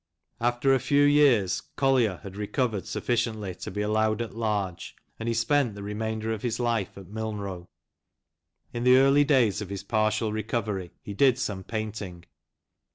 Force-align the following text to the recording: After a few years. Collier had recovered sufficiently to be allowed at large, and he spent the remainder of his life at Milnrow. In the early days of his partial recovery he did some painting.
After 0.39 0.73
a 0.73 0.79
few 0.79 1.03
years. 1.03 1.61
Collier 1.75 2.21
had 2.23 2.35
recovered 2.35 2.87
sufficiently 2.87 3.53
to 3.53 3.69
be 3.69 3.81
allowed 3.81 4.19
at 4.23 4.35
large, 4.35 4.95
and 5.19 5.27
he 5.27 5.35
spent 5.35 5.75
the 5.75 5.83
remainder 5.83 6.33
of 6.33 6.41
his 6.41 6.59
life 6.59 6.97
at 6.97 7.05
Milnrow. 7.05 7.67
In 8.73 8.83
the 8.83 8.97
early 8.97 9.23
days 9.23 9.61
of 9.61 9.69
his 9.69 9.83
partial 9.83 10.33
recovery 10.33 10.91
he 11.03 11.13
did 11.13 11.37
some 11.37 11.63
painting. 11.63 12.25